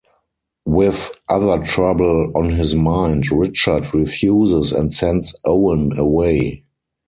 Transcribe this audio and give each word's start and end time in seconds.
With 0.65 1.11
other 1.29 1.61
trouble 1.63 2.31
on 2.33 2.49
his 2.53 2.73
mind, 2.73 3.31
Richard 3.31 3.93
refuses 3.93 4.71
and 4.71 4.91
sends 4.91 5.35
Owen 5.45 5.95
away. 5.95 6.63